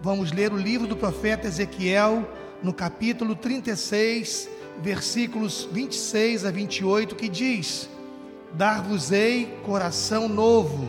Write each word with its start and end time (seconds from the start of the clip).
Vamos 0.00 0.30
ler 0.30 0.52
o 0.52 0.56
livro 0.56 0.86
do 0.86 0.96
profeta 0.96 1.48
Ezequiel, 1.48 2.24
no 2.62 2.72
capítulo 2.72 3.34
36, 3.34 4.48
versículos 4.80 5.68
26 5.72 6.44
a 6.44 6.52
28, 6.52 7.16
que 7.16 7.28
diz: 7.28 7.90
Dar-vos-ei 8.52 9.58
coração 9.64 10.28
novo, 10.28 10.88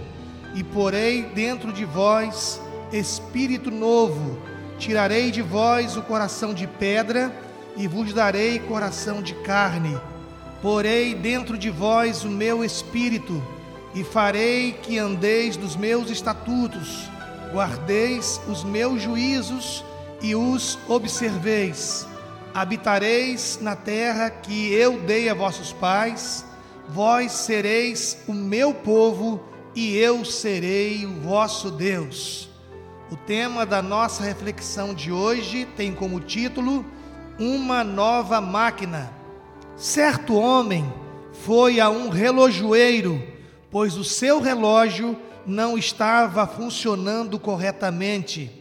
e 0.54 0.64
porei 0.64 1.24
dentro 1.24 1.74
de 1.74 1.86
vós 1.86 2.62
espírito 2.94 3.72
novo. 3.72 4.38
Tirarei 4.78 5.32
de 5.32 5.42
vós 5.42 5.98
o 5.98 6.04
coração 6.04 6.54
de 6.54 6.68
pedra, 6.68 7.34
e 7.76 7.88
vos 7.88 8.14
darei 8.14 8.60
coração 8.60 9.24
de 9.24 9.34
carne. 9.34 10.00
Porei 10.62 11.16
dentro 11.16 11.58
de 11.58 11.72
vós 11.72 12.24
o 12.24 12.30
meu 12.30 12.64
espírito, 12.64 13.42
e 13.96 14.04
farei 14.04 14.74
que 14.74 15.00
andeis 15.00 15.58
dos 15.58 15.76
meus 15.76 16.12
estatutos 16.12 17.10
guardeis 17.54 18.40
os 18.48 18.64
meus 18.64 19.02
juízos 19.02 19.84
e 20.22 20.36
os 20.36 20.78
observeis. 20.88 22.08
Habitareis 22.54 23.60
na 23.62 23.76
terra 23.76 24.30
que 24.30 24.74
eu 24.74 25.00
dei 25.02 25.30
a 25.30 25.34
vossos 25.34 25.72
pais, 25.74 26.46
vós 26.88 27.32
sereis 27.32 28.18
o 28.28 28.34
meu 28.34 28.74
povo 28.74 29.42
e 29.76 29.96
eu 29.98 30.26
serei 30.26 31.06
o 31.06 31.22
vosso 31.22 31.70
Deus. 31.72 32.50
O 33.12 33.16
tema 33.16 33.66
da 33.66 33.82
nossa 33.82 34.24
reflexão 34.24 34.94
de 34.94 35.12
hoje 35.12 35.66
tem 35.76 35.94
como 35.94 36.20
título 36.20 36.86
Uma 37.40 37.84
nova 37.84 38.40
máquina. 38.42 39.12
Certo 39.76 40.36
homem 40.36 40.92
foi 41.32 41.80
a 41.80 41.90
um 41.90 42.10
relojoeiro, 42.10 43.22
pois 43.72 43.98
o 43.98 44.04
seu 44.04 44.40
relógio 44.40 45.18
não 45.46 45.78
estava 45.78 46.46
funcionando 46.46 47.40
corretamente. 47.40 48.52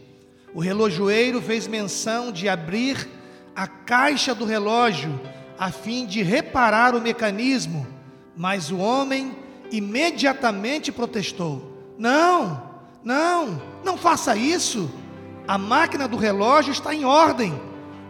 O 0.53 0.59
relojoeiro 0.59 1.41
fez 1.41 1.67
menção 1.67 2.31
de 2.31 2.49
abrir 2.49 3.07
a 3.55 3.67
caixa 3.67 4.33
do 4.33 4.45
relógio 4.45 5.19
a 5.57 5.71
fim 5.71 6.05
de 6.05 6.23
reparar 6.23 6.95
o 6.95 7.01
mecanismo, 7.01 7.85
mas 8.35 8.71
o 8.71 8.77
homem 8.77 9.35
imediatamente 9.71 10.91
protestou: 10.91 11.93
Não, 11.97 12.63
não, 13.03 13.61
não 13.83 13.97
faça 13.97 14.35
isso. 14.35 14.89
A 15.47 15.57
máquina 15.57 16.07
do 16.07 16.15
relógio 16.15 16.71
está 16.71 16.93
em 16.93 17.03
ordem. 17.03 17.59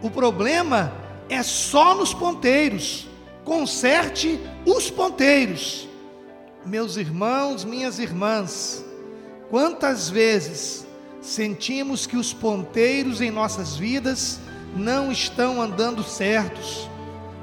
O 0.02 0.10
problema 0.10 0.92
é 1.28 1.42
só 1.42 1.94
nos 1.94 2.14
ponteiros. 2.14 3.08
Conserte 3.44 4.38
os 4.64 4.90
ponteiros. 4.90 5.89
Meus 6.64 6.98
irmãos, 6.98 7.64
minhas 7.64 7.98
irmãs, 7.98 8.84
quantas 9.48 10.10
vezes 10.10 10.86
sentimos 11.22 12.06
que 12.06 12.18
os 12.18 12.34
ponteiros 12.34 13.22
em 13.22 13.30
nossas 13.30 13.76
vidas 13.76 14.38
não 14.76 15.10
estão 15.10 15.62
andando 15.62 16.04
certos, 16.04 16.86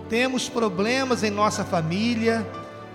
temos 0.08 0.48
problemas 0.48 1.24
em 1.24 1.32
nossa 1.32 1.66
família, 1.66 2.48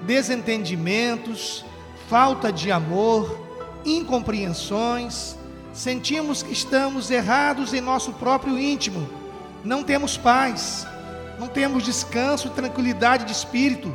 desentendimentos, 0.03 1.65
falta 2.09 2.53
de 2.53 2.71
amor, 2.71 3.37
incompreensões, 3.85 5.37
sentimos 5.73 6.41
que 6.41 6.53
estamos 6.53 7.11
errados 7.11 7.75
em 7.75 7.81
nosso 7.81 8.13
próprio 8.13 8.57
íntimo, 8.57 9.09
não 9.65 9.83
temos 9.83 10.17
paz, 10.17 10.87
não 11.41 11.49
temos 11.49 11.83
descanso 11.83 12.47
e 12.47 12.51
tranquilidade 12.51 13.25
de 13.25 13.33
espírito, 13.33 13.93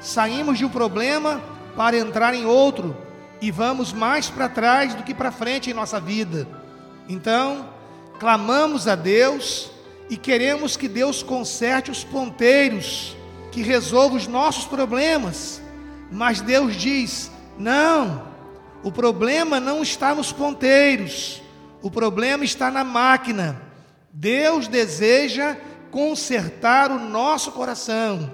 saímos 0.00 0.56
de 0.56 0.64
um 0.64 0.70
problema 0.70 1.54
para 1.76 1.98
entrar 1.98 2.34
em 2.34 2.46
outro 2.46 2.96
e 3.40 3.50
vamos 3.50 3.92
mais 3.92 4.28
para 4.30 4.48
trás 4.48 4.94
do 4.94 5.02
que 5.02 5.14
para 5.14 5.30
frente 5.30 5.70
em 5.70 5.74
nossa 5.74 6.00
vida. 6.00 6.48
Então, 7.08 7.68
clamamos 8.18 8.88
a 8.88 8.94
Deus 8.94 9.70
e 10.08 10.16
queremos 10.16 10.76
que 10.76 10.88
Deus 10.88 11.22
conserte 11.22 11.90
os 11.90 12.02
ponteiros, 12.02 13.16
que 13.52 13.62
resolva 13.62 14.16
os 14.16 14.26
nossos 14.26 14.64
problemas. 14.64 15.60
Mas 16.10 16.40
Deus 16.40 16.76
diz: 16.76 17.30
não, 17.58 18.22
o 18.82 18.90
problema 18.90 19.60
não 19.60 19.82
está 19.82 20.14
nos 20.14 20.32
ponteiros, 20.32 21.42
o 21.82 21.90
problema 21.90 22.44
está 22.44 22.70
na 22.70 22.84
máquina. 22.84 23.60
Deus 24.12 24.66
deseja 24.66 25.56
consertar 25.90 26.90
o 26.90 26.98
nosso 26.98 27.52
coração, 27.52 28.32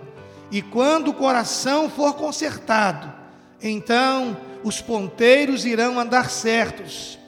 e 0.50 0.62
quando 0.62 1.08
o 1.08 1.14
coração 1.14 1.90
for 1.90 2.14
consertado, 2.14 3.21
então 3.62 4.36
os 4.64 4.80
ponteiros 4.80 5.64
irão 5.64 5.98
andar 5.98 6.30
certos. 6.30 7.18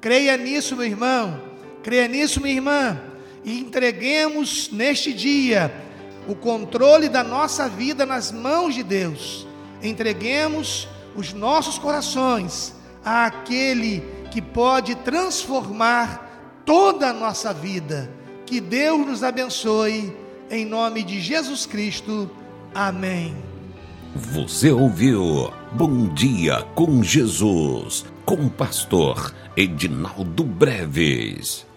Creia 0.00 0.36
nisso, 0.36 0.76
meu 0.76 0.86
irmão, 0.86 1.40
creia 1.82 2.06
nisso, 2.06 2.40
minha 2.40 2.54
irmã, 2.54 3.00
e 3.44 3.58
entreguemos 3.58 4.70
neste 4.70 5.12
dia 5.12 5.72
o 6.28 6.34
controle 6.34 7.08
da 7.08 7.24
nossa 7.24 7.68
vida 7.68 8.04
nas 8.04 8.30
mãos 8.30 8.74
de 8.74 8.82
Deus. 8.82 9.46
Entreguemos 9.82 10.86
os 11.16 11.32
nossos 11.32 11.78
corações 11.78 12.74
àquele 13.04 14.04
que 14.30 14.42
pode 14.42 14.94
transformar 14.96 16.62
toda 16.64 17.08
a 17.08 17.12
nossa 17.12 17.52
vida. 17.52 18.10
Que 18.44 18.60
Deus 18.60 19.06
nos 19.06 19.24
abençoe, 19.24 20.14
em 20.50 20.64
nome 20.64 21.02
de 21.02 21.20
Jesus 21.20 21.64
Cristo. 21.64 22.30
Amém. 22.74 23.57
Você 24.16 24.70
ouviu 24.70 25.52
Bom 25.72 26.08
Dia 26.14 26.62
com 26.74 27.02
Jesus, 27.02 28.06
com 28.24 28.36
o 28.36 28.50
pastor 28.50 29.34
Edinaldo 29.54 30.44
Breves. 30.44 31.67